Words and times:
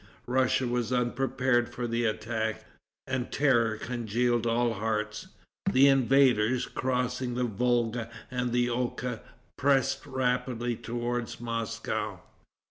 Russia 0.25 0.65
was 0.65 0.91
unprepared 0.91 1.69
for 1.69 1.85
the 1.85 2.05
attack, 2.05 2.65
and 3.05 3.31
terror 3.31 3.77
congealed 3.77 4.47
all 4.47 4.73
hearts. 4.73 5.27
The 5.71 5.87
invaders, 5.87 6.65
crossing 6.65 7.35
the 7.35 7.43
Volga 7.43 8.09
and 8.31 8.51
the 8.51 8.67
Oka, 8.67 9.21
pressed 9.59 10.07
rapidly 10.07 10.75
towards 10.75 11.39
Moscow. 11.39 12.19